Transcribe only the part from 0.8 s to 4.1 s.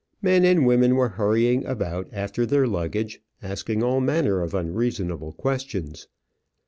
were hurrying about after their luggage, asking all